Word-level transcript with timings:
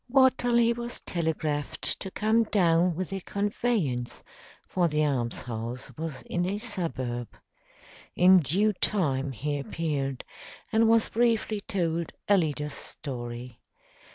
Watterly 0.09 0.73
was 0.73 0.99
telegraphed 1.01 1.99
to 1.99 2.09
come 2.09 2.45
down 2.45 2.95
with 2.95 3.13
a 3.13 3.19
conveyance 3.21 4.23
for 4.67 4.87
the 4.87 5.05
almshouse 5.05 5.95
was 5.95 6.23
in 6.23 6.43
a 6.47 6.57
suburb. 6.57 7.27
In 8.15 8.39
due 8.39 8.73
time 8.73 9.31
he 9.31 9.59
appeared, 9.59 10.23
and 10.71 10.89
was 10.89 11.09
briefly 11.09 11.59
told 11.61 12.13
Alida's 12.27 12.73
story. 12.73 13.59